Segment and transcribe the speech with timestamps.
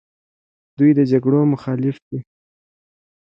[0.77, 2.19] دوی د جګړو مخالف دي.